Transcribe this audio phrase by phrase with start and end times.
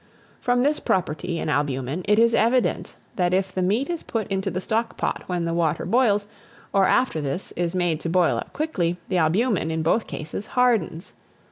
[0.39, 4.49] From this property in albumen, it is evident that if the meat is put into
[4.49, 6.25] the stock pot when the water boils,
[6.73, 11.13] or after this is made to boil up quickly, the albumen, in both cases, hardens.